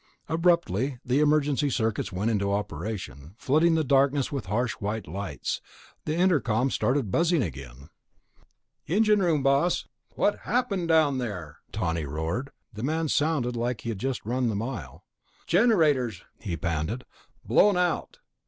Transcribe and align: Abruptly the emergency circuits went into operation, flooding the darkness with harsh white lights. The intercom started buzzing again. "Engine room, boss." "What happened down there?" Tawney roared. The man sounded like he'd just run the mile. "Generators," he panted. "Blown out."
Abruptly 0.27 0.97
the 1.05 1.19
emergency 1.19 1.69
circuits 1.69 2.11
went 2.11 2.31
into 2.31 2.51
operation, 2.51 3.35
flooding 3.37 3.75
the 3.75 3.83
darkness 3.83 4.31
with 4.31 4.47
harsh 4.47 4.71
white 4.79 5.07
lights. 5.07 5.61
The 6.05 6.15
intercom 6.15 6.71
started 6.71 7.11
buzzing 7.11 7.43
again. 7.43 7.89
"Engine 8.87 9.19
room, 9.21 9.43
boss." 9.43 9.85
"What 10.15 10.39
happened 10.39 10.87
down 10.87 11.19
there?" 11.19 11.59
Tawney 11.71 12.05
roared. 12.05 12.49
The 12.73 12.81
man 12.81 13.09
sounded 13.09 13.55
like 13.55 13.81
he'd 13.81 13.99
just 13.99 14.25
run 14.25 14.49
the 14.49 14.55
mile. 14.55 15.03
"Generators," 15.45 16.23
he 16.39 16.57
panted. 16.57 17.03
"Blown 17.45 17.77
out." 17.77 18.17